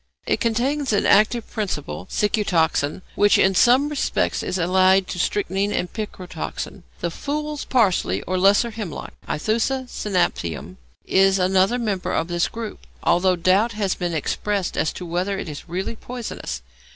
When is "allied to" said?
4.57-5.19